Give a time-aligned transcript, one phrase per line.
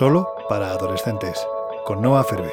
[0.00, 1.46] solo para adolescentes,
[1.84, 2.50] con Noah Ferbe.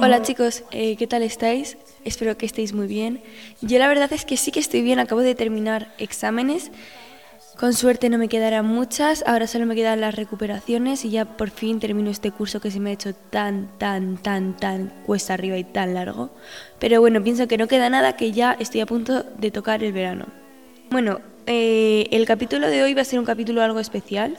[0.00, 1.78] Hola chicos, eh, ¿qué tal estáis?
[2.04, 3.20] Espero que estéis muy bien.
[3.60, 6.70] Yo la verdad es que sí que estoy bien, acabo de terminar exámenes.
[7.60, 11.50] Con suerte no me quedarán muchas, ahora solo me quedan las recuperaciones y ya por
[11.50, 15.58] fin termino este curso que se me ha hecho tan, tan, tan, tan cuesta arriba
[15.58, 16.30] y tan largo.
[16.78, 19.92] Pero bueno, pienso que no queda nada, que ya estoy a punto de tocar el
[19.92, 20.24] verano.
[20.90, 24.38] Bueno, eh, el capítulo de hoy va a ser un capítulo algo especial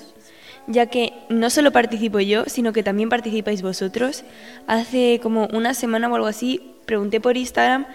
[0.67, 4.23] ya que no solo participo yo, sino que también participáis vosotros.
[4.67, 7.85] Hace como una semana o algo así pregunté por Instagram,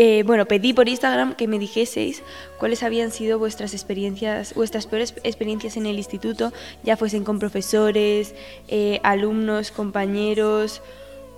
[0.00, 2.22] eh, bueno, pedí por Instagram que me dijeseis
[2.56, 6.52] cuáles habían sido vuestras experiencias, vuestras peores experiencias en el instituto,
[6.84, 8.32] ya fuesen con profesores,
[8.68, 10.82] eh, alumnos, compañeros,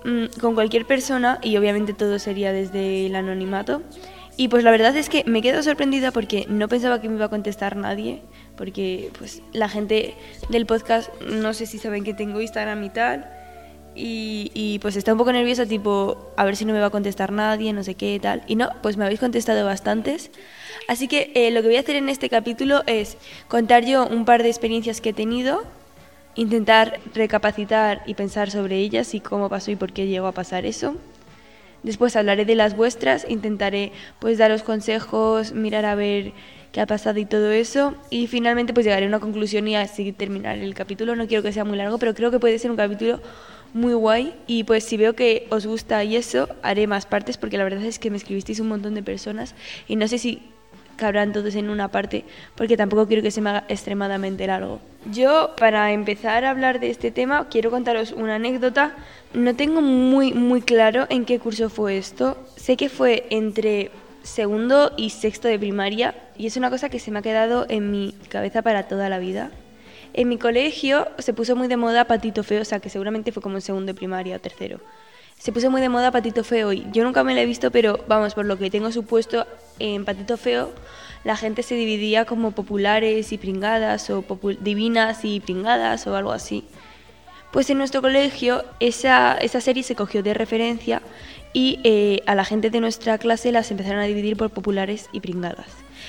[0.05, 3.81] mm, con cualquier persona y obviamente todo sería desde el anonimato.
[4.37, 7.25] Y pues la verdad es que me quedo sorprendida porque no pensaba que me iba
[7.25, 8.21] a contestar nadie
[8.57, 10.13] porque pues la gente
[10.49, 13.40] del podcast no sé si saben que tengo Instagram y tal.
[13.93, 17.31] Y, pues está un poco nerviosa, tipo, a ver si no me va a contestar
[17.31, 18.41] nadie, no sé qué tal.
[18.47, 20.31] Y no, pues me habéis contestado bastantes.
[20.87, 24.25] Así que eh, lo que voy a hacer en este capítulo es contar yo un
[24.25, 25.63] par de experiencias que he tenido,
[26.35, 30.65] intentar recapacitar y pensar sobre ellas y cómo pasó y por qué llegó a pasar
[30.65, 30.95] eso.
[31.83, 36.31] Después hablaré de las vuestras, intentaré pues daros consejos, mirar a ver
[36.71, 37.95] qué ha pasado y todo eso.
[38.09, 41.15] Y finalmente pues llegaré a una conclusión y así terminar el capítulo.
[41.15, 43.19] No quiero que sea muy largo, pero creo que puede ser un capítulo
[43.73, 44.33] muy guay.
[44.47, 47.83] Y pues si veo que os gusta y eso, haré más partes porque la verdad
[47.83, 49.55] es que me escribisteis un montón de personas
[49.87, 50.41] y no sé si
[50.97, 54.79] cabrán todos en una parte porque tampoco quiero que se me haga extremadamente largo.
[55.11, 58.95] Yo, para empezar a hablar de este tema, quiero contaros una anécdota.
[59.33, 62.37] No tengo muy, muy claro en qué curso fue esto.
[62.55, 63.89] Sé que fue entre
[64.21, 67.89] segundo y sexto de primaria y es una cosa que se me ha quedado en
[67.89, 69.49] mi cabeza para toda la vida.
[70.13, 73.41] En mi colegio se puso muy de moda Patito Feo, o sea que seguramente fue
[73.41, 74.79] como en segundo de primaria o tercero.
[75.37, 78.03] Se puso muy de moda Patito Feo y yo nunca me lo he visto, pero
[78.07, 79.47] vamos, por lo que tengo supuesto,
[79.79, 80.71] en Patito Feo
[81.23, 84.23] la gente se dividía como populares y pringadas o
[84.59, 86.65] divinas y pringadas o algo así.
[87.51, 91.01] Pues en nuestro colegio esa, esa serie se cogió de referencia
[91.53, 95.19] y eh, a la gente de nuestra clase las empezaron a dividir por populares y
[95.19, 95.67] pringadas.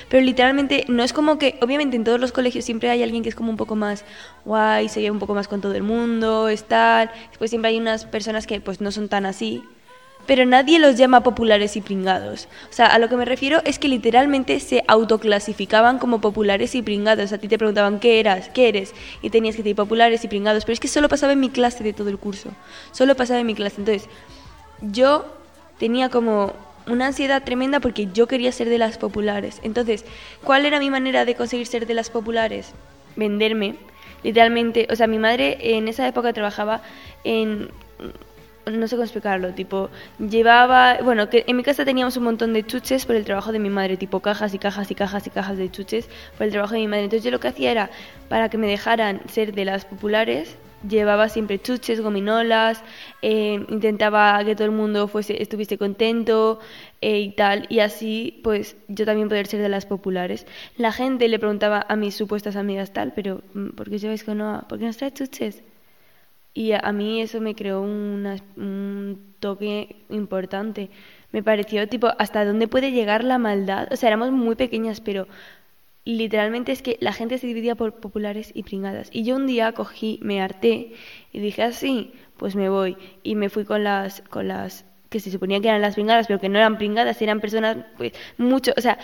[0.09, 3.29] Pero literalmente no es como que, obviamente en todos los colegios siempre hay alguien que
[3.29, 4.05] es como un poco más
[4.45, 7.11] guay, se lleva un poco más con todo el mundo, es tal.
[7.29, 9.63] Después siempre hay unas personas que pues no son tan así.
[10.27, 12.47] Pero nadie los llama populares y pringados.
[12.71, 16.83] O sea, a lo que me refiero es que literalmente se autoclasificaban como populares y
[16.83, 17.33] pringados.
[17.33, 20.65] A ti te preguntaban qué eras, qué eres, y tenías que decir populares y pringados.
[20.65, 22.51] Pero es que solo pasaba en mi clase de todo el curso.
[22.93, 23.81] Solo pasaba en mi clase.
[23.81, 24.09] Entonces,
[24.81, 25.27] yo
[25.79, 26.53] tenía como
[26.87, 29.61] una ansiedad tremenda porque yo quería ser de las populares.
[29.63, 30.05] Entonces,
[30.43, 32.73] ¿cuál era mi manera de conseguir ser de las populares?
[33.17, 33.77] Venderme.
[34.23, 36.83] Literalmente, o sea, mi madre en esa época trabajaba
[37.25, 37.71] en
[38.65, 42.65] no sé cómo explicarlo, tipo, llevaba, bueno, que en mi casa teníamos un montón de
[42.65, 45.57] chuches por el trabajo de mi madre, tipo cajas y cajas y cajas y cajas
[45.57, 47.05] de chuches por el trabajo de mi madre.
[47.05, 47.91] Entonces yo lo que hacía era,
[48.29, 50.57] para que me dejaran ser de las populares,
[50.89, 52.83] llevaba siempre chuches, gominolas,
[53.23, 56.61] eh, intentaba que todo el mundo fuese, estuviese contento
[57.01, 60.47] eh, y tal, y así pues yo también poder ser de las populares.
[60.77, 64.39] La gente le preguntaba a mis supuestas amigas tal, pero mm, ¿por qué lleváis con
[64.39, 64.67] Noah?
[64.69, 65.63] ¿Por qué nos trae chuches?
[66.55, 70.91] Y a, mí eso me creó un toque importante.
[71.33, 73.89] Me pareció tipo, ¿hasta dónde puede llegar la maldad?
[73.91, 75.27] O sea, éramos muy pequeñas, pero
[76.05, 79.09] literalmente es que la gente se dividía por populares y pringadas.
[79.13, 80.95] Y yo un día cogí, me harté
[81.33, 82.97] y dije así, pues me voy.
[83.23, 86.41] Y me fui con las, con las que se suponía que eran las pringadas, pero
[86.41, 88.99] que no eran pringadas, eran personas, pues, mucho, o sea,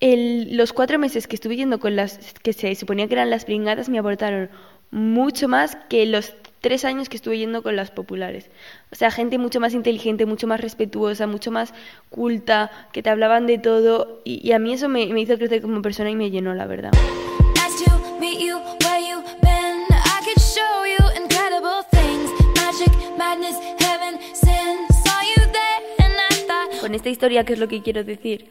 [0.00, 3.44] el, los cuatro meses que estuve yendo con las que se suponía que eran las
[3.44, 4.50] pringadas me aportaron
[4.90, 6.34] mucho más que los
[6.66, 8.50] tres años que estuve yendo con las populares.
[8.90, 11.72] O sea, gente mucho más inteligente, mucho más respetuosa, mucho más
[12.10, 14.20] culta, que te hablaban de todo.
[14.24, 16.90] Y, a mí eso me, me, hizo crecer como persona y me llenó, la verdad.
[26.80, 28.50] Con esta historia, ¿qué es lo que quiero decir?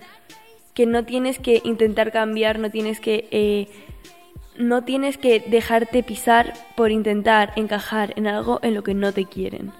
[0.73, 3.27] Que no tienes que intentar cambiar, no tienes que...
[3.31, 3.67] Eh,
[4.57, 9.25] no tienes que dejarte pisar por intentar encajar en algo en lo que no te
[9.25, 9.71] quieren.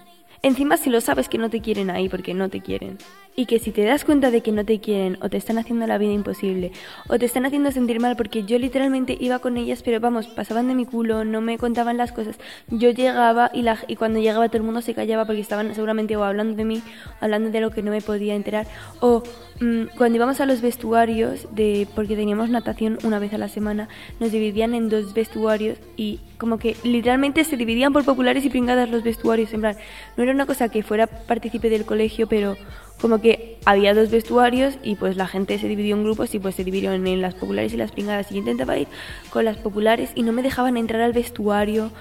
[0.42, 2.98] Encima si lo sabes que no te quieren ahí porque no te quieren.
[3.36, 5.86] Y que si te das cuenta de que no te quieren o te están haciendo
[5.88, 6.72] la vida imposible
[7.08, 10.68] o te están haciendo sentir mal porque yo literalmente iba con ellas pero vamos pasaban
[10.68, 12.38] de mi culo no me contaban las cosas
[12.70, 16.16] yo llegaba y, la, y cuando llegaba todo el mundo se callaba porque estaban seguramente
[16.16, 16.82] o hablando de mí
[17.20, 18.68] hablando de lo que no me podía enterar
[19.02, 19.24] o
[19.60, 23.90] mm, cuando íbamos a los vestuarios de porque teníamos natación una vez a la semana
[24.20, 28.90] nos dividían en dos vestuarios y como que literalmente se dividían por populares y pringadas
[28.90, 29.78] los vestuarios en plan
[30.16, 32.56] no era una cosa que fuera partícipe del colegio pero
[33.02, 36.56] como que había dos vestuarios y pues la gente se dividió en grupos y pues
[36.56, 38.32] se dividieron en las populares y las pringadas.
[38.32, 38.88] Y yo intentaba ir
[39.30, 41.92] con las populares y no me dejaban entrar al vestuario.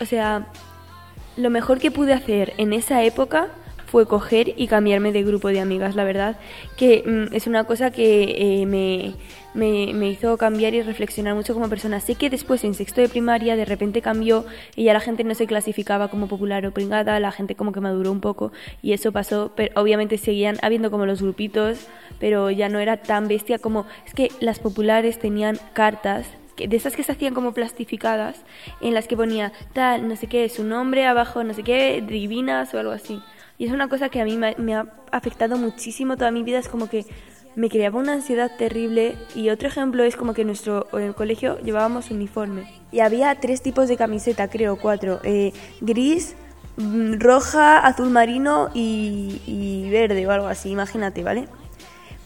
[0.00, 0.48] O sea,
[1.36, 3.48] lo mejor que pude hacer en esa época
[3.90, 6.36] fue coger y cambiarme de grupo de amigas, la verdad,
[6.76, 9.14] que mm, es una cosa que eh, me,
[9.54, 11.98] me, hizo cambiar y reflexionar mucho como persona.
[11.98, 14.44] Sé que después en sexto de primaria de repente cambió
[14.76, 17.80] y ya la gente no se clasificaba como popular o pringada, la gente como que
[17.80, 21.88] maduró un poco y eso pasó, pero obviamente seguían habiendo como los grupitos,
[22.20, 23.86] pero ya no era tan bestia como...
[24.06, 26.26] Es que las populares tenían cartas
[26.56, 28.44] de esas que se hacían como plastificadas,
[28.80, 32.72] en las que ponía tal, no sé qué, su nombre abajo, no sé qué, divinas
[32.74, 33.20] o algo así.
[33.60, 36.66] Y es una cosa que a mí me, ha afectado muchísimo toda mi vida, es
[36.70, 37.04] como que
[37.56, 39.18] me creaba una ansiedad terrible.
[39.34, 42.72] Y otro ejemplo es como que en nuestro el colegio llevábamos uniforme.
[42.90, 45.52] Y había tres tipos de camiseta, creo, cuatro, eh,
[45.82, 46.36] gris,
[46.78, 51.46] mm, roja, azul marino y, y verde o algo así, imagínate, ¿vale?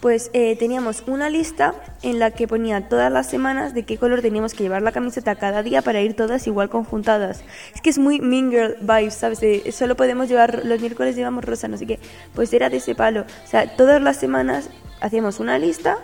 [0.05, 4.21] Pues eh, teníamos una lista en la que ponía todas las semanas de qué color
[4.21, 7.43] teníamos que llevar la camiseta cada día para ir todas igual conjuntadas.
[7.75, 9.41] Es que es muy Mean Girl vibes, ¿sabes?
[9.75, 12.01] solo podemos llevar, los miércoles llevamos rosa, no sé qué.
[12.35, 13.23] Pues era de ese palo.
[13.23, 14.69] O sea, todas las semanas
[15.01, 15.97] hacíamos una lista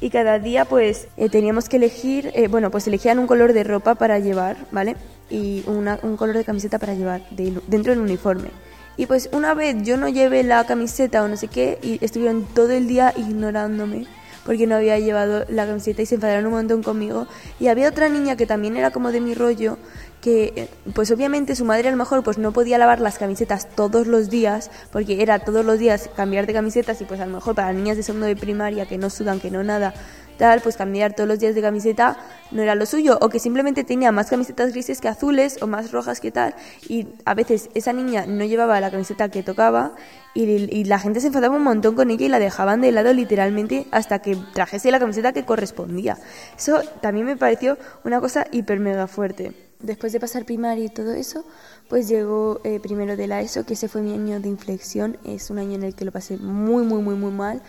[0.00, 3.64] y cada día pues eh, teníamos que elegir, eh, bueno, pues elegían un color de
[3.64, 4.94] ropa para llevar, ¿vale?
[5.30, 8.50] Y un color de camiseta para llevar dentro del uniforme.
[8.98, 12.44] Y pues una vez yo no llevé la camiseta o no sé qué y estuvieron
[12.52, 14.06] todo el día ignorándome
[14.44, 17.28] porque no había llevado la camiseta y se enfadaron un montón conmigo.
[17.60, 19.76] Y había otra niña que también era como de mi rollo,
[20.22, 23.68] que eh, pues obviamente su madre a lo mejor pues no podía lavar las camisetas
[23.68, 27.34] todos los días, porque era todos los días cambiar de camisetas y pues a lo
[27.34, 29.92] mejor para niñas de segundo de primaria que no sudan, que no nada,
[30.38, 32.16] tal, pues cambiar todos los días de camiseta
[32.50, 35.92] no era lo suyo, o que simplemente tenía más camisetas grises que azules o más
[35.92, 36.54] rojas que tal,
[36.88, 39.92] y a veces esa niña no llevaba la camiseta que tocaba
[40.34, 43.86] y, la gente se enfadaba un montón con ella y la dejaban de lado literalmente
[43.90, 46.16] hasta que trajese la camiseta que correspondía.
[46.56, 49.52] Eso también me pareció una cosa hiper mega fuerte.
[49.80, 51.44] Después de pasar primaria y todo eso,
[51.88, 55.18] pues llegó eh, primero de la ESO, que ese fue mi año de inflexión.
[55.24, 57.62] Es un año en el que lo pasé muy, muy, muy, muy mal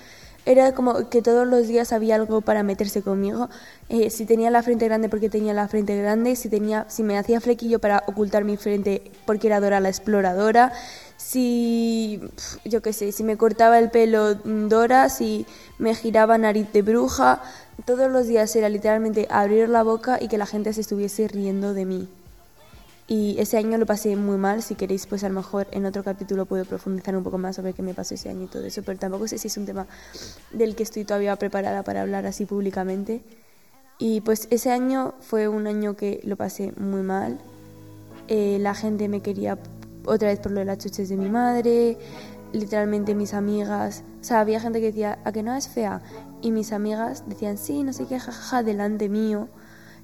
[0.49, 3.49] era como que todos los días había algo para meterse conmigo.
[3.87, 7.19] Eh, si tenía la frente grande porque tenía la frente grande, si, tenía, si me
[7.19, 10.73] hacía flequillo para ocultar mi frente porque era Dora la exploradora,
[11.17, 12.19] si,
[12.65, 15.45] yo qué sé, si me cortaba el pelo Dora, si
[15.77, 17.43] me giraba nariz de bruja,
[17.85, 21.75] todos los días era literalmente abrir la boca y que la gente se estuviese riendo
[21.75, 22.09] de mí.
[23.11, 26.03] Y ese año lo pasé muy mal, si queréis pues a lo mejor en otro
[26.03, 28.83] capítulo puedo profundizar un poco más sobre qué me pasó ese año y todo eso,
[28.83, 29.87] pero tampoco sé si es un tema
[30.51, 33.23] del que estoy todavía preparada para hablar así públicamente.
[33.97, 37.39] Y pues ese año fue un año que lo pasé muy mal.
[38.27, 39.57] Eh, la gente me quería
[40.05, 41.97] otra vez por lo de las chuches de mi madre,
[42.53, 46.03] literalmente mis amigas, o sea, había gente que decía, ¿a que no es fea?
[46.43, 49.49] Y mis amigas decían, sí, no sé qué, jajaja, delante mío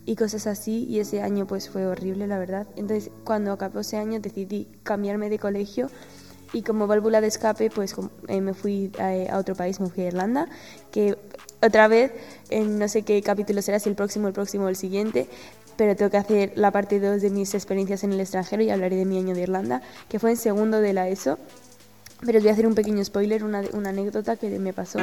[0.06, 2.68] y cosas así y ese año pues fue horrible la verdad.
[2.76, 5.90] Entonces cuando acabó ese año decidí cambiarme de colegio
[6.54, 7.96] y como válvula de escape pues
[8.28, 10.48] eh, me fui a, otro país me fui a Irlanda
[10.92, 11.18] que
[11.62, 12.12] otra vez
[12.50, 15.28] en no sé qué capítulo será si el próximo el próximo o el siguiente
[15.76, 18.96] pero tengo que hacer la parte 2 de mis experiencias en el extranjero y hablaré
[18.96, 21.38] de mi año de Irlanda que fue en segundo de la ESO.
[22.26, 25.00] Pero os voy a hacer un pequeño spoiler una, una anécdota que me pasó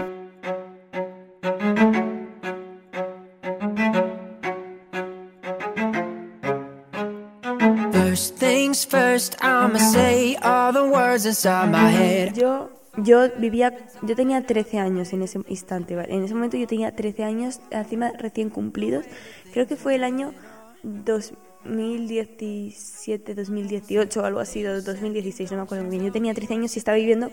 [12.35, 16.95] Yo, yo vivía, yo tenía 13 años en ese instante, En ese momento yo tenía
[16.95, 19.05] 13 años, encima recién cumplidos.
[19.53, 20.35] Creo que fue el año
[20.83, 26.07] 2017, 2018 o algo así, 2016, no me acuerdo muy bien.
[26.07, 27.31] Yo tenía 13 años y estaba viviendo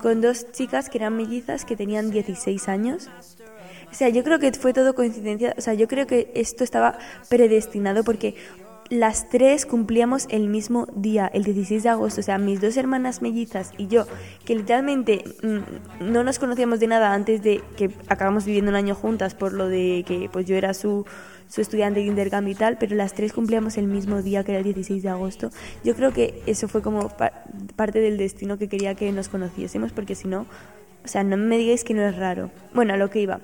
[0.00, 3.08] con dos chicas que eran mellizas que tenían 16 años.
[3.90, 6.98] O sea, yo creo que fue todo coincidencia, o sea, yo creo que esto estaba
[7.28, 8.34] predestinado porque
[8.90, 13.22] las tres cumplíamos el mismo día, el 16 de agosto, o sea, mis dos hermanas
[13.22, 14.06] mellizas y yo,
[14.44, 18.94] que literalmente mm, no nos conocíamos de nada antes de que acabamos viviendo un año
[18.94, 21.04] juntas por lo de que pues yo era su,
[21.48, 24.58] su estudiante de intercambio y tal, pero las tres cumplíamos el mismo día que era
[24.58, 25.50] el 16 de agosto.
[25.84, 27.10] Yo creo que eso fue como
[27.76, 30.46] parte del destino que quería que nos conociésemos, porque si no,
[31.04, 32.50] O sea, no me digáis que no es raro.
[32.74, 33.40] Bueno, a lo que iba.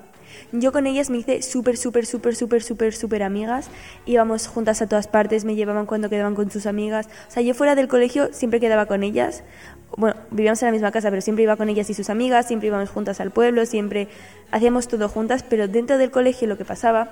[0.51, 3.69] Yo con ellas me hice súper, súper, súper, súper, súper, súper amigas.
[4.05, 7.07] Íbamos juntas a todas partes, me llevaban cuando quedaban con sus amigas.
[7.27, 9.43] O sea, yo fuera del colegio siempre quedaba con ellas.
[9.95, 12.67] Bueno, vivíamos en la misma casa, pero siempre iba con ellas y sus amigas, siempre
[12.67, 14.07] íbamos juntas al pueblo, siempre
[14.51, 17.11] hacíamos todo juntas, pero dentro del colegio lo que pasaba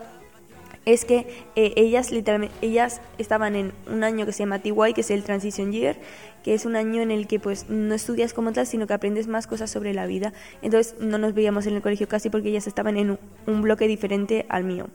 [0.85, 5.01] es que eh, ellas literalmente ellas estaban en un año que se llama TY, que
[5.01, 5.97] es el Transition Year,
[6.43, 9.27] que es un año en el que pues no estudias como tal, sino que aprendes
[9.27, 10.33] más cosas sobre la vida.
[10.61, 14.45] Entonces no nos veíamos en el colegio casi porque ellas estaban en un, bloque diferente
[14.49, 14.87] al mío.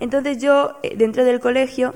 [0.00, 1.94] Entonces yo eh, dentro del colegio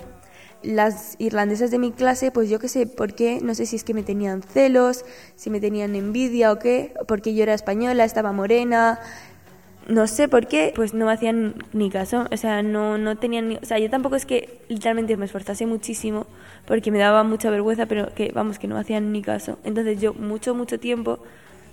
[0.62, 3.84] las irlandesas de mi clase, pues yo qué sé por qué, no sé si es
[3.84, 5.04] que me tenían celos,
[5.36, 8.98] si me tenían envidia o qué, porque yo era española, estaba morena,
[9.88, 13.48] no sé por qué, pues no me hacían ni caso, o sea, no, no tenían
[13.48, 16.26] ni, o sea, yo tampoco es que literalmente me esforzase muchísimo
[16.66, 19.58] porque me daba mucha vergüenza, pero que vamos, que no me hacían ni caso.
[19.64, 21.20] Entonces yo mucho, mucho tiempo,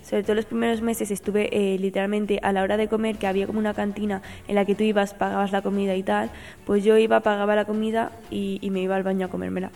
[0.03, 3.47] sobre todo los primeros meses, estuve eh, literalmente a la hora de comer, que había
[3.47, 6.29] como una cantina en la que tú ibas, pagabas la comida y tal,
[6.65, 9.71] pues yo iba, pagaba la comida y, y me iba al baño a comérmela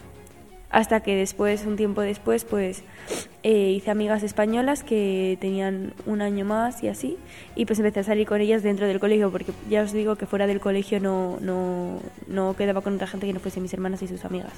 [0.69, 2.83] hasta que después, un tiempo después, pues
[3.43, 7.17] eh, hice amigas españolas que tenían un año más y así,
[7.55, 10.25] y pues empecé a salir con ellas dentro del colegio, porque ya os digo que
[10.25, 14.01] fuera del colegio no, no, no quedaba con otra gente que no fuese mis hermanas
[14.01, 14.53] y sus amigas.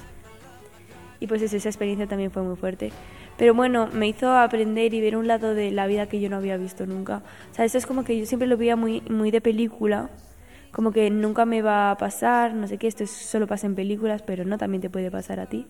[1.20, 2.92] Y pues esa experiencia también fue muy fuerte.
[3.36, 6.36] Pero bueno, me hizo aprender y ver un lado de la vida que yo no
[6.36, 7.22] había visto nunca.
[7.52, 10.08] O sea, eso es como que yo siempre lo veía muy, muy de película,
[10.72, 14.22] como que nunca me va a pasar, no sé qué, esto solo pasa en películas,
[14.22, 15.66] pero no, también te puede pasar a ti.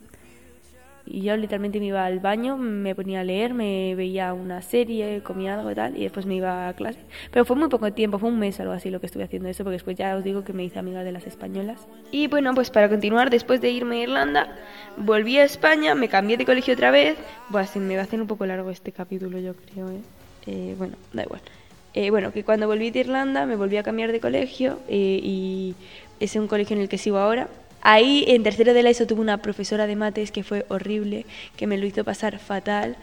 [1.06, 5.22] Y yo literalmente me iba al baño, me ponía a leer, me veía una serie,
[5.22, 7.00] comía algo y tal, y después me iba a clase.
[7.30, 9.48] Pero fue muy poco tiempo, fue un mes o algo así lo que estuve haciendo
[9.48, 11.86] eso, porque después ya os digo que me hice amiga de las españolas.
[12.10, 14.56] Y bueno, pues para continuar, después de irme a Irlanda,
[14.96, 17.16] volví a España, me cambié de colegio otra vez.
[17.48, 20.00] Buah, se me va a hacer un poco largo este capítulo, yo creo, ¿eh?
[20.46, 21.40] eh bueno, da igual.
[21.92, 25.74] Eh, bueno, que cuando volví de Irlanda me volví a cambiar de colegio eh, y
[26.20, 27.48] es un colegio en el que sigo ahora
[27.82, 31.24] Ahí en tercero de la ESO tuve una profesora de mates que fue horrible,
[31.56, 32.96] que me lo hizo pasar fatal,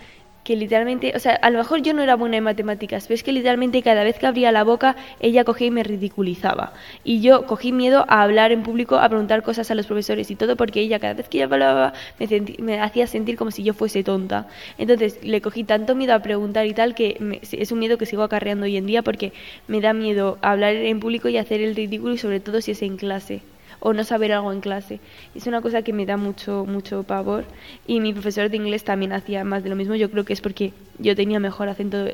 [0.47, 3.23] que literalmente, o sea, a lo mejor yo no era buena en matemáticas, pero es
[3.23, 6.71] que literalmente cada vez que abría la boca ella cogía y me ridiculizaba.
[7.03, 10.35] Y yo cogí miedo a hablar en público, a preguntar cosas a los profesores y
[10.35, 12.27] todo, porque ella cada vez que ella hablaba me,
[12.59, 14.47] me hacía sentir como si yo fuese tonta.
[14.77, 17.17] Entonces le cogí tanto miedo a preguntar y tal que
[17.51, 19.33] es un miedo que sigo acarreando hoy en día porque
[19.67, 22.81] me da miedo hablar en público y hacer el ridículo y sobre todo si es
[22.83, 23.41] en clase
[23.79, 24.99] o no saber algo en clase.
[25.35, 27.45] Es una cosa que me da mucho, mucho pavor.
[27.85, 29.95] Y mi profesor de inglés también hacía más de lo mismo.
[29.95, 32.07] Yo creo que es porque yo tenía mejor acento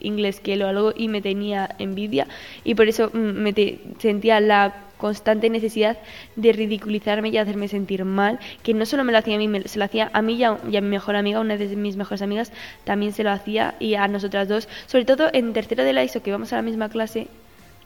[0.00, 2.28] inglés que él o algo y me tenía envidia
[2.64, 3.54] y por eso mm, me
[3.98, 5.96] sentía la constante necesidad
[6.36, 9.78] de ridiculizarme y hacerme sentir mal, que no solo me lo hacía a mí, se
[9.78, 12.52] lo hacía a mí y a, mi mejor amiga, una de mis mejores amigas,
[12.84, 16.20] también se lo hacía y a nosotras dos, sobre todo en tercero de la ISO,
[16.20, 17.28] que íbamos a la misma clase,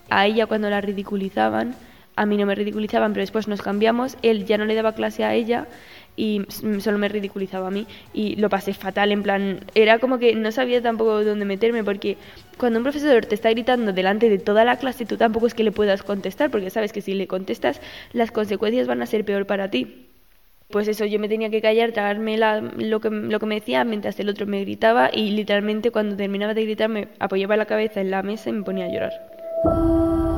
[0.09, 1.75] a ella cuando la ridiculizaban,
[2.17, 5.25] a mí no me ridiculizaban, pero después nos cambiamos, él ya no le daba clase
[5.25, 5.67] a ella
[6.17, 6.43] y
[6.81, 10.53] solo me ridiculizaba a mí y lo pasé fatal, en plan, era como que no
[10.53, 12.19] sabía tampoco dónde meterme porque
[12.59, 15.65] cuando un profesor te está gritando delante de toda la clase, tú tampoco es que
[15.65, 17.81] le puedas contestar porque sabes que si le contestas
[18.13, 20.09] las consecuencias van a ser peor para ti.
[20.69, 24.19] Pues eso, yo me tenía que callar, tragarme lo, que, lo que me decía mientras
[24.21, 28.11] el otro me gritaba y literalmente cuando terminaba de gritar me apoyaba la cabeza en
[28.11, 30.32] la mesa y me ponía a llorar.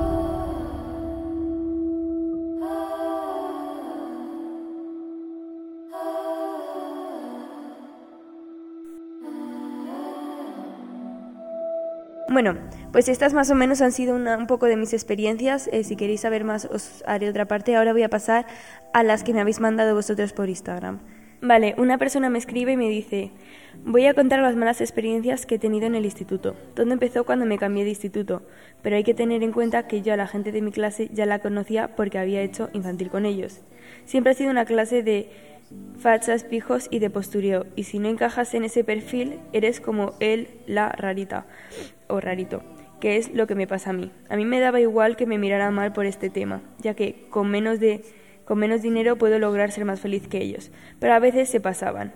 [12.35, 12.57] Bueno,
[12.91, 15.71] pues estas más o menos han sido un poco de mis experiencias.
[15.73, 17.77] Eh, si queréis saber más os haré otra parte.
[17.77, 18.45] Ahora voy a pasar
[18.93, 20.99] a las que me habéis mandado vosotros por Instagram.
[21.43, 23.31] Vale, una persona me escribe y me dice,
[23.85, 26.57] voy a contar las malas experiencias que he tenido en el instituto.
[26.75, 28.43] Todo empezó cuando me cambié de instituto,
[28.83, 31.27] pero hay que tener en cuenta que yo a la gente de mi clase ya
[31.27, 33.61] la conocía porque había hecho infantil con ellos.
[34.07, 35.31] Siempre ha sido una clase de
[35.99, 40.49] fachas, pijos y de postureo, y si no encajas en ese perfil, eres como él,
[40.67, 41.47] la rarita
[42.09, 42.63] o rarito,
[43.01, 44.11] que es lo que me pasa a mí.
[44.29, 47.51] A mí me daba igual que me mirara mal por este tema, ya que con
[47.51, 48.03] menos de
[48.45, 50.71] con menos dinero puedo lograr ser más feliz que ellos,
[51.01, 52.13] pero a veces se pasaban.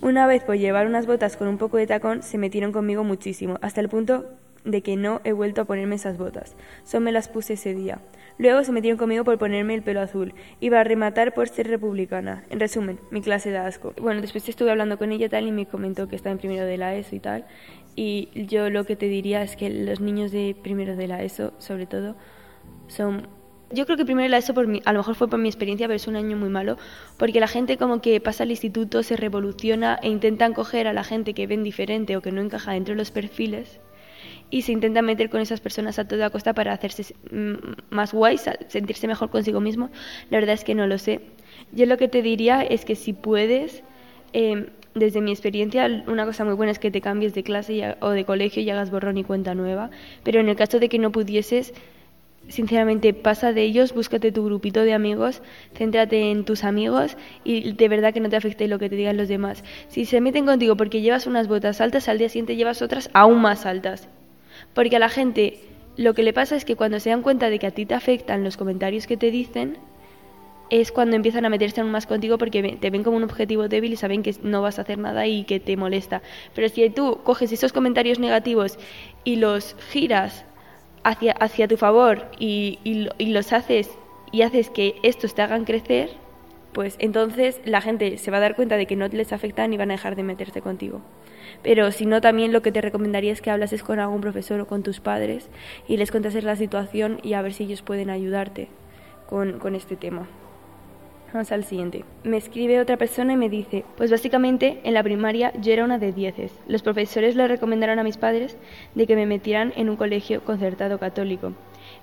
[0.00, 3.58] Una vez por llevar unas botas con un poco de tacón se metieron conmigo muchísimo,
[3.62, 4.26] hasta el punto
[4.66, 6.56] de que no he vuelto a ponerme esas botas.
[6.84, 8.00] Solo me las puse ese día.
[8.36, 10.34] Luego se metieron conmigo por ponerme el pelo azul.
[10.60, 12.44] Iba a rematar por ser republicana.
[12.50, 13.94] En resumen, mi clase de asco.
[13.98, 16.76] Bueno, después estuve hablando con ella tal y me comentó que está en primero de
[16.76, 17.46] la ESO y tal.
[17.96, 21.54] Y yo lo que te diría es que los niños de primero de la ESO,
[21.58, 22.14] sobre todo,
[22.88, 23.28] son
[23.72, 25.88] yo creo que primero la ESO, por mi, a lo mejor fue por mi experiencia,
[25.88, 26.76] pero es un año muy malo,
[27.16, 31.02] porque la gente como que pasa al instituto, se revoluciona e intentan coger a la
[31.02, 33.80] gente que ven diferente o que no encaja dentro de los perfiles
[34.50, 37.54] y se intenta meter con esas personas a toda costa para hacerse mm,
[37.90, 38.38] más guay,
[38.68, 39.90] sentirse mejor consigo mismo.
[40.30, 41.20] La verdad es que no lo sé.
[41.72, 43.82] Yo lo que te diría es que si puedes,
[44.32, 48.10] em, desde mi experiencia, una cosa muy buena es que te cambies de clase o
[48.10, 49.90] de colegio y hagas borrón y cuenta nueva,
[50.24, 51.74] pero en el caso de que no pudieses,
[52.48, 55.42] sinceramente pasa de ellos, búscate tu grupito de amigos,
[55.74, 59.18] céntrate en tus amigos y de verdad que no te afecte lo que te digan
[59.18, 59.64] los demás.
[59.88, 63.42] Si se meten contigo porque llevas unas botas altas, al día siguiente llevas otras aún
[63.42, 64.08] más altas.
[64.72, 65.60] Porque a la gente
[65.98, 67.94] lo que le pasa es que cuando se dan cuenta de que a ti te
[67.94, 69.76] afectan los comentarios que te dicen,
[70.70, 73.92] es cuando empiezan a meterse aún más contigo porque te ven como un objetivo débil
[73.92, 76.22] y saben que no vas a hacer nada y que te molesta.
[76.54, 78.78] Pero si tú coges esos comentarios negativos
[79.24, 80.44] y los giras
[81.04, 83.90] hacia, hacia tu favor y, y, los haces
[84.32, 86.10] y haces que estos te hagan crecer,
[86.72, 89.76] pues entonces la gente se va a dar cuenta de que no les afectan y
[89.76, 91.00] van a dejar de meterse contigo.
[91.62, 94.66] Pero si no, también lo que te recomendaría es que hablases con algún profesor o
[94.66, 95.48] con tus padres
[95.88, 98.68] y les contases la situación y a ver si ellos pueden ayudarte
[99.28, 100.28] con, con este tema.
[101.32, 102.04] Vamos al siguiente.
[102.22, 105.98] Me escribe otra persona y me dice, pues básicamente en la primaria yo era una
[105.98, 106.52] de dieces.
[106.68, 108.56] Los profesores le recomendaron a mis padres
[108.94, 111.52] de que me metieran en un colegio concertado católico.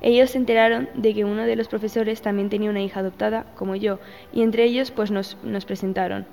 [0.01, 3.75] Ellos se enteraron de que uno de los profesores también tenía una hija adoptada, como
[3.75, 3.99] yo,
[4.33, 6.25] y entre ellos pues nos, nos presentaron.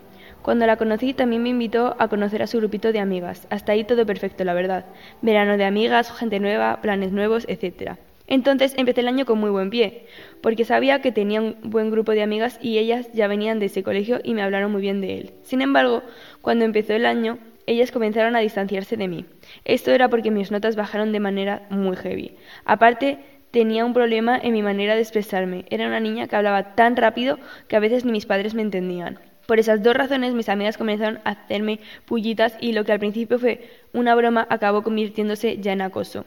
[0.42, 3.46] Cuando la conocí también me invitó a conocer a su grupito de amigas.
[3.50, 4.84] Hasta ahí todo perfecto, la verdad.
[5.22, 7.98] Verano de amigas, gente nueva, planes nuevos, etcétera.
[8.30, 10.06] Entonces empecé el año con muy buen pie,
[10.40, 13.82] porque sabía que tenía un buen grupo de amigas y ellas ya venían de ese
[13.82, 15.32] colegio y me hablaron muy bien de él.
[15.42, 16.04] Sin embargo,
[16.40, 19.24] cuando empezó el año, ellas comenzaron a distanciarse de mí.
[19.64, 22.36] Esto era porque mis notas bajaron de manera muy heavy.
[22.64, 23.18] Aparte,
[23.50, 25.64] tenía un problema en mi manera de expresarme.
[25.68, 29.18] Era una niña que hablaba tan rápido que a veces ni mis padres me entendían.
[29.48, 33.40] Por esas dos razones mis amigas comenzaron a hacerme pullitas y lo que al principio
[33.40, 36.24] fue una broma acabó convirtiéndose ya en acoso.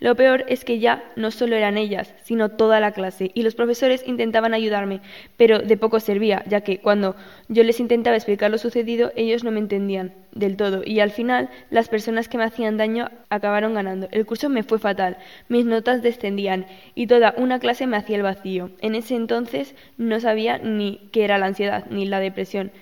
[0.00, 3.54] Lo peor es que ya no solo eran ellas, sino toda la clase, y los
[3.54, 5.02] profesores intentaban ayudarme,
[5.36, 7.16] pero de poco servía, ya que cuando
[7.48, 11.50] yo les intentaba explicar lo sucedido, ellos no me entendían del todo, y al final
[11.68, 14.08] las personas que me hacían daño acabaron ganando.
[14.10, 18.22] El curso me fue fatal, mis notas descendían, y toda una clase me hacía el
[18.22, 18.70] vacío.
[18.80, 22.72] En ese entonces no sabía ni qué era la ansiedad, ni la depresión.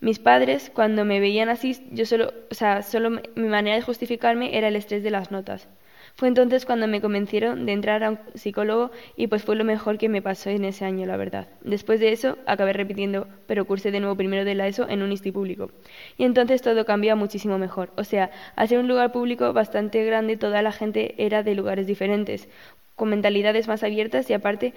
[0.00, 4.58] Mis padres, cuando me veían así, yo solo, o sea, solo mi manera de justificarme
[4.58, 5.68] era el estrés de las notas.
[6.16, 9.98] Fue entonces cuando me convencieron de entrar a un psicólogo y pues fue lo mejor
[9.98, 11.48] que me pasó en ese año, la verdad.
[11.62, 15.10] Después de eso acabé repitiendo, pero cursé de nuevo primero de la ESO en un
[15.10, 15.70] ISTI público.
[16.16, 17.90] Y entonces todo cambia muchísimo mejor.
[17.96, 21.88] O sea, al ser un lugar público bastante grande, toda la gente era de lugares
[21.88, 22.48] diferentes,
[22.94, 24.72] con mentalidades más abiertas y aparte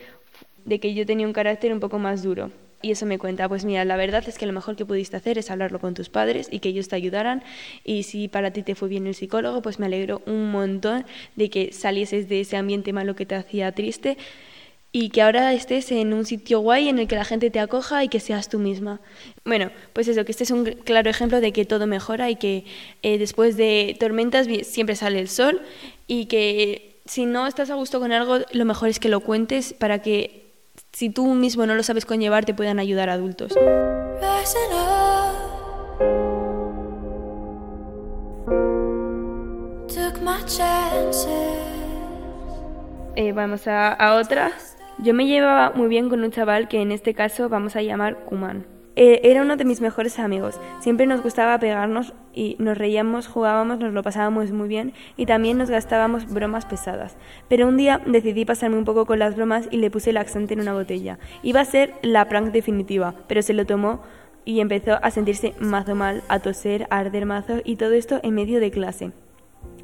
[0.65, 2.49] de que yo tenía un carácter un poco más duro.
[2.81, 5.37] Y eso me cuenta, pues mira, la verdad es que lo mejor que pudiste hacer
[5.37, 7.43] es hablarlo con tus padres y que ellos te ayudaran.
[7.83, 11.49] Y si para ti te fue bien el psicólogo, pues me alegro un montón de
[11.49, 14.17] que salieses de ese ambiente malo que te hacía triste
[14.91, 18.03] y que ahora estés en un sitio guay en el que la gente te acoja
[18.03, 19.01] y que seas tú misma.
[19.43, 22.65] Bueno, pues eso, que este es un claro ejemplo de que todo mejora y que
[23.03, 25.61] eh, después de tormentas siempre sale el sol
[26.07, 29.73] y que si no estás a gusto con algo, lo mejor es que lo cuentes
[29.73, 30.46] para que
[30.97, 33.53] si tú mismo no lo sabes conllevar, te puedan ayudar adultos.
[43.15, 44.51] Eh, vamos a, a otra.
[44.97, 48.23] Yo me llevaba muy bien con un chaval que en este caso vamos a llamar
[48.25, 48.76] Kuman.
[48.99, 50.59] Eh, era uno de mis mejores amigos.
[50.79, 55.59] Siempre nos gustaba pegarnos y nos reíamos, jugábamos, nos lo pasábamos muy bien y también
[55.59, 57.15] nos gastábamos bromas pesadas.
[57.47, 60.61] Pero un día decidí pasarme un poco con las bromas y le puse laxante en
[60.61, 61.19] una botella.
[61.43, 64.01] Iba a ser la prank definitiva, pero se lo tomó
[64.45, 68.33] y empezó a sentirse mazo mal, a toser, a arder mazo y todo esto en
[68.33, 69.11] medio de clase.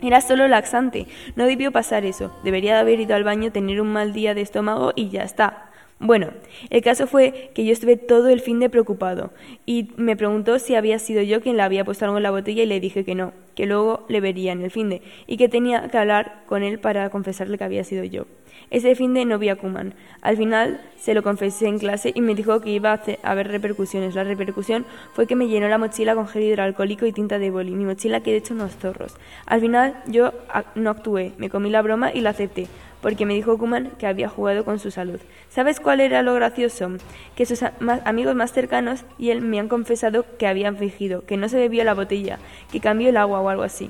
[0.01, 2.35] Era solo laxante, no debió pasar eso.
[2.43, 5.69] Debería de haber ido al baño, tener un mal día de estómago y ya está.
[6.05, 6.31] Bueno,
[6.69, 9.31] el caso fue que yo estuve todo el fin de preocupado
[9.65, 12.61] y me preguntó si había sido yo quien le había puesto algo en la botella
[12.61, 15.49] y le dije que no, que luego le vería en el fin de y que
[15.49, 18.25] tenía que hablar con él para confesarle que había sido yo.
[18.69, 19.93] Ese fin de no vi a Kuman.
[20.21, 24.15] Al final se lo confesé en clase y me dijo que iba a haber repercusiones.
[24.15, 27.71] La repercusión fue que me llenó la mochila con gel hidroalcohólico y tinta de boli.
[27.71, 29.15] Mi mochila quedó hecho unos zorros.
[29.45, 30.33] Al final yo
[30.75, 32.67] no actué, me comí la broma y la acepté
[33.03, 35.19] porque me dijo Kuman que había jugado con su salud.
[35.49, 36.89] ¿Sabes cuál era lo gracioso?
[37.35, 37.61] Que sus
[38.05, 41.83] amigos más cercanos y él me han confesado que habían fingido, que no se bebió
[41.83, 42.39] la botella,
[42.71, 43.89] que cambió el agua o algo así.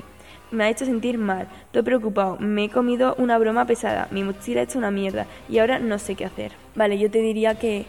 [0.51, 4.61] Me ha hecho sentir mal, estoy preocupado, me he comido una broma pesada, mi mochila
[4.61, 6.51] ha hecho una mierda y ahora no sé qué hacer.
[6.75, 7.85] Vale, yo te diría que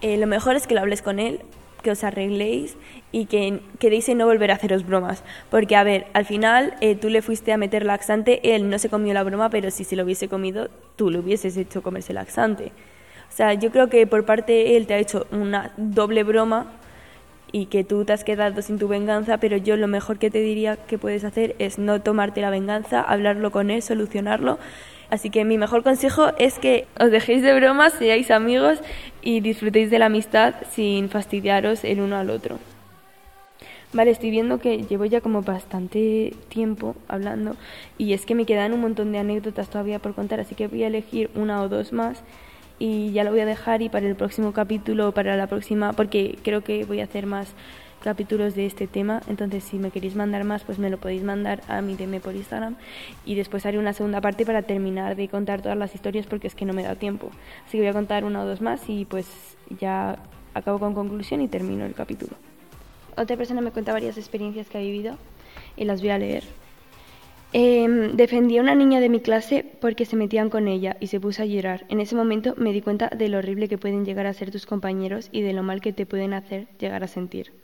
[0.00, 1.40] eh, lo mejor es que lo hables con él,
[1.82, 2.76] que os arregléis
[3.12, 5.22] y que quedéis en no volver a haceros bromas.
[5.50, 8.88] Porque, a ver, al final eh, tú le fuiste a meter laxante, él no se
[8.88, 12.72] comió la broma, pero si se lo hubiese comido, tú le hubieses hecho comerse laxante.
[13.28, 16.72] O sea, yo creo que por parte él te ha hecho una doble broma
[17.52, 20.40] y que tú te has quedado sin tu venganza, pero yo lo mejor que te
[20.40, 24.58] diría que puedes hacer es no tomarte la venganza, hablarlo con él, solucionarlo.
[25.08, 28.80] Así que mi mejor consejo es que os dejéis de bromas, seáis amigos
[29.22, 32.58] y disfrutéis de la amistad sin fastidiaros el uno al otro.
[33.92, 37.56] Vale, estoy viendo que llevo ya como bastante tiempo hablando
[37.96, 40.82] y es que me quedan un montón de anécdotas todavía por contar, así que voy
[40.82, 42.22] a elegir una o dos más
[42.78, 46.38] y ya lo voy a dejar y para el próximo capítulo, para la próxima, porque
[46.42, 47.54] creo que voy a hacer más
[48.02, 51.62] capítulos de este tema, entonces si me queréis mandar más, pues me lo podéis mandar
[51.66, 52.76] a mi DM por Instagram
[53.24, 56.54] y después haré una segunda parte para terminar de contar todas las historias porque es
[56.54, 57.30] que no me da tiempo.
[57.66, 59.26] Así que voy a contar una o dos más y pues
[59.80, 60.18] ya
[60.54, 62.36] acabo con conclusión y termino el capítulo.
[63.16, 65.16] Otra persona me cuenta varias experiencias que ha vivido
[65.76, 66.44] y las voy a leer.
[67.58, 71.18] Eh, defendí a una niña de mi clase porque se metían con ella y se
[71.18, 71.86] puso a llorar.
[71.88, 74.66] En ese momento me di cuenta de lo horrible que pueden llegar a ser tus
[74.66, 77.54] compañeros y de lo mal que te pueden hacer llegar a sentir.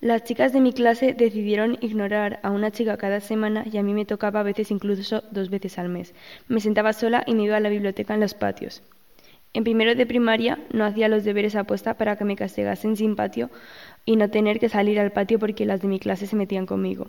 [0.00, 3.94] Las chicas de mi clase decidieron ignorar a una chica cada semana y a mí
[3.94, 6.12] me tocaba a veces incluso dos veces al mes.
[6.48, 8.82] Me sentaba sola y me iba a la biblioteca en los patios.
[9.52, 13.50] En primero de primaria no hacía los deberes apuesta para que me castigasen sin patio
[14.04, 17.06] y no tener que salir al patio porque las de mi clase se metían conmigo.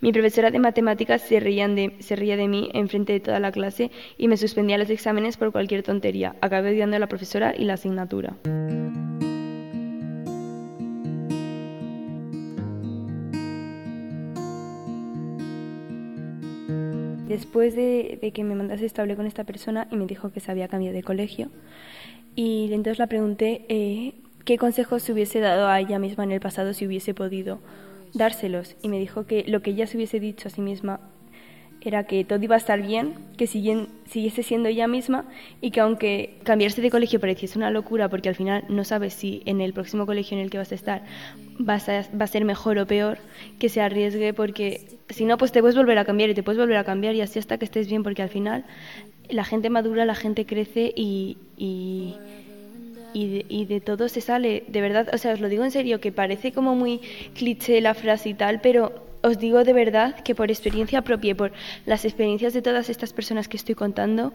[0.00, 3.52] Mi profesora de matemáticas se, de, se reía de mí en frente de toda la
[3.52, 6.36] clase y me suspendía los exámenes por cualquier tontería.
[6.40, 8.36] Acabé odiando a la profesora y la asignatura.
[17.34, 20.68] Después de, que me mandase hablé con esta persona y me dijo que se había
[20.68, 21.50] cambiado de colegio.
[22.36, 26.40] Y entonces la pregunté eh, qué consejos se hubiese dado a ella misma en el
[26.40, 27.58] pasado si hubiese podido
[28.14, 28.76] dárselos.
[28.82, 31.00] Y me dijo que lo que ella se hubiese dicho a sí misma
[31.84, 35.26] era que todo iba a estar bien, que siguiese siendo ella misma
[35.60, 39.42] y que aunque cambiarse de colegio pareciese una locura porque al final no sabes si
[39.44, 41.02] en el próximo colegio en el que vas a estar
[41.58, 43.18] vas a, va a ser mejor o peor,
[43.58, 46.58] que se arriesgue porque si no pues te puedes volver a cambiar y te puedes
[46.58, 48.64] volver a cambiar y así hasta que estés bien porque al final
[49.28, 52.14] la gente madura, la gente crece y y
[53.14, 56.52] de, todo se sale, de verdad, o sea, os lo digo en serio, que parece
[56.52, 57.00] como muy
[57.34, 61.34] cliché la frase y tal, pero os digo de verdad que por experiencia propia y
[61.34, 61.52] por
[61.86, 64.32] las experiencias de todas estas personas que estoy contando,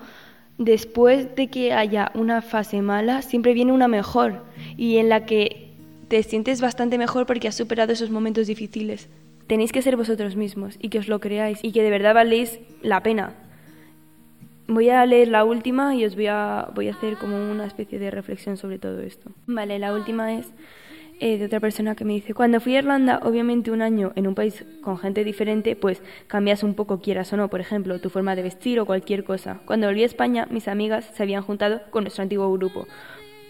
[0.57, 4.43] después de que haya una fase mala, siempre viene una mejor
[4.77, 5.69] y en la que
[6.07, 9.09] te sientes bastante mejor porque has superado esos momentos difíciles.
[9.47, 12.59] Tenéis que ser vosotros mismos y que os lo creáis y que de verdad valéis
[12.81, 13.33] la pena.
[14.69, 17.97] Voy a leer la última y os voy a, voy a hacer como una especie
[17.97, 19.32] de reflexión sobre todo esto.
[19.47, 20.45] Vale, la última es
[21.19, 24.27] eh, de otra persona que me dice, cuando fui a Irlanda, obviamente un año en
[24.27, 28.12] un país con gente diferente, pues cambias un poco, quieras o no, por ejemplo, tu
[28.12, 29.60] forma de vestir o cualquier cosa.
[29.65, 32.88] Cuando volví a España, mis amigas se habían juntado con nuestro antiguo grupo,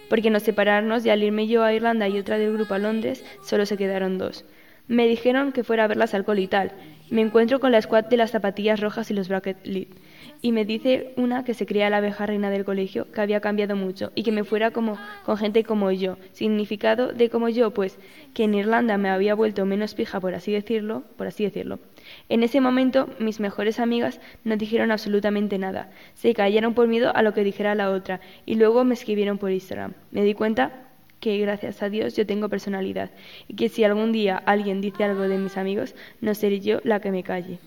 [0.10, 3.26] porque nos separarnos y al irme yo a Irlanda y otra del grupo a Londres,
[3.44, 4.46] solo se quedaron dos.
[4.88, 6.72] Me dijeron que fuera a verlas alcohol y tal.
[7.12, 9.90] Me encuentro con la squad de las zapatillas rojas y los bracket lit
[10.42, 13.76] y me dice una que se creía la abeja reina del colegio que había cambiado
[13.76, 16.18] mucho y que me fuera como con gente como yo.
[16.34, 17.98] Significado de como yo, pues
[18.34, 21.80] que en Irlanda me había vuelto menos pija, por así decirlo, por así decirlo.
[22.30, 25.92] En ese momento mis mejores amigas no dijeron absolutamente nada.
[26.14, 29.52] Se cayeron por miedo a lo que dijera la otra y luego me escribieron por
[29.52, 29.94] Instagram.
[30.12, 30.89] Me di cuenta
[31.20, 33.12] que gracias a Dios yo tengo personalidad
[33.48, 37.00] y que si algún día alguien dice algo de mis amigos, no seré yo la
[37.00, 37.60] que me calle.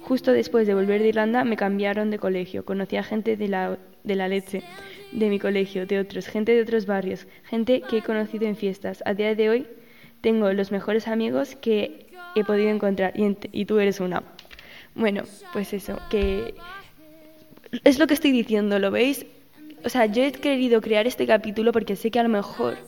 [0.00, 2.64] Justo después de volver de Irlanda me cambiaron de colegio.
[2.64, 4.62] Conocí a gente de la, de la leche
[5.12, 9.02] de mi colegio, de otros, gente de otros barrios, gente que he conocido en fiestas.
[9.06, 9.66] A día de hoy
[10.20, 14.24] tengo los mejores amigos que he podido encontrar y, y tú eres una.
[14.94, 16.54] Bueno, pues eso, que
[17.84, 19.24] es lo que estoy diciendo, ¿lo veis?
[19.84, 22.78] O sea, yo he querido crear este capítulo porque sé que a lo mejor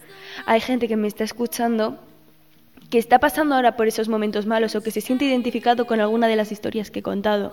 [0.46, 1.98] hay gente que me está escuchando
[2.90, 6.28] que está pasando ahora por esos momentos malos o que se siente identificado con alguna
[6.28, 7.52] de las historias que he contado.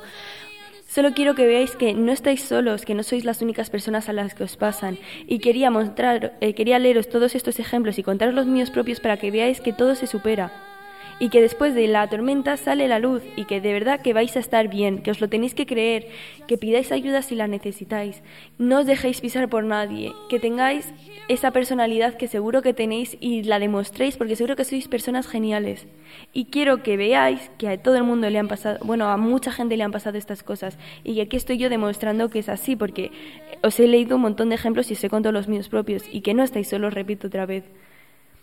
[0.88, 4.14] Solo quiero que veáis que no estáis solos, que no sois las únicas personas a
[4.14, 5.00] las que os pasan.
[5.26, 9.18] Y quería mostrar, eh, quería leeros todos estos ejemplos y contaros los míos propios para
[9.18, 10.71] que veáis que todo se supera
[11.22, 14.36] y que después de la tormenta sale la luz y que de verdad que vais
[14.36, 16.08] a estar bien, que os lo tenéis que creer,
[16.48, 18.24] que pidáis ayuda si la necesitáis,
[18.58, 20.92] no os dejéis pisar por nadie, que tengáis
[21.28, 25.86] esa personalidad que seguro que tenéis y la demostréis porque seguro que sois personas geniales.
[26.34, 29.52] Y quiero que veáis que a todo el mundo le han pasado, bueno, a mucha
[29.52, 32.76] gente le han pasado estas cosas y que aquí estoy yo demostrando que es así
[32.76, 33.12] porque
[33.62, 36.22] os he leído un montón de ejemplos y os he contado los míos propios y
[36.22, 37.66] que no estáis solos, repito otra vez.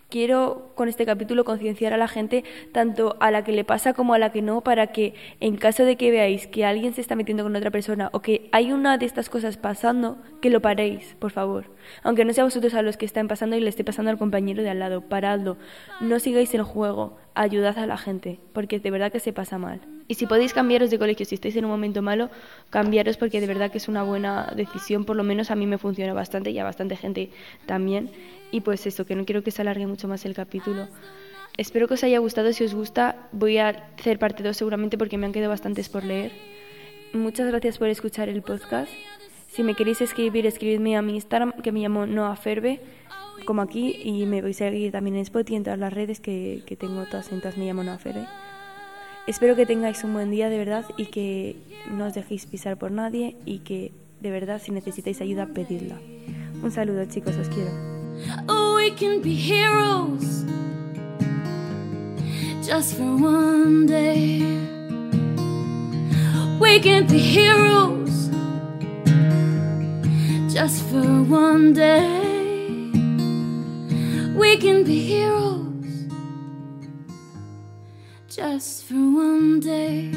[0.09, 4.15] Quiero con este capítulo concienciar a la gente, tanto a la que le pasa como
[4.15, 7.15] a la que no, para que en caso de que veáis que alguien se está
[7.15, 11.15] metiendo con otra persona o que hay una de estas cosas pasando, que lo paréis,
[11.19, 11.67] por favor.
[12.03, 14.63] Aunque no sea vosotros a los que están pasando y le esté pasando al compañero
[14.63, 15.57] de al lado, paradlo.
[16.01, 19.81] No sigáis el juego, ayudad a la gente, porque de verdad que se pasa mal.
[20.09, 22.31] Y si podéis cambiaros de colegio, si estáis en un momento malo,
[22.71, 25.79] cambiaros porque de verdad que es una buena decisión, por lo menos a mí me
[25.79, 27.31] funciona bastante y a bastante gente
[27.67, 28.11] también.
[28.51, 30.89] Y pues eso, que no quiero que se alargue mucho más el capítulo.
[31.57, 35.19] Espero que os haya gustado, si os gusta voy a hacer parte 2 seguramente porque
[35.19, 36.33] me han quedado bastantes por leer.
[37.13, 38.93] Muchas gracias por escuchar el podcast.
[39.49, 42.81] Si me queréis escribir, escribidme a mi Instagram, que me llamo Noaferbe,
[43.45, 46.63] como aquí, y me a seguir también en Spotify y en todas las redes que,
[46.67, 48.27] que tengo todas en todas, me llamo Noaferbe.
[49.27, 51.57] Espero que tengáis un buen día de verdad y que
[51.91, 55.97] no os dejéis pisar por nadie y que de verdad si necesitáis ayuda pedidla.
[56.63, 57.71] Un saludo chicos, os quiero.
[58.49, 60.45] Oh, we can be heroes
[62.65, 64.41] just for one day.
[66.59, 68.31] We can be heroes
[70.53, 72.28] just for one day.
[74.39, 76.07] We can be heroes
[78.29, 80.13] just for one day.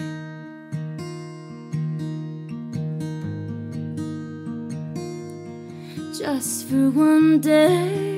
[6.16, 8.11] Just for one day.